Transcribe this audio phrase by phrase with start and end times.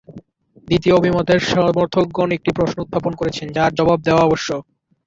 [0.67, 4.61] দ্বিতীয় অভিমতের সমর্থকগণ একটি প্রশ্ন উত্থাপন করেছেন, যার জবাব দেওয়া আবশ্যক।